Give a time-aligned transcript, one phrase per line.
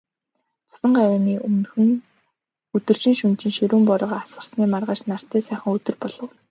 [0.71, 1.89] Цусан гавьяаны өмнөхөн,
[2.75, 6.29] өдөржин, шөнөжин ширүүн бороо асгарсны маргааш нартай сайхан өдөр болов.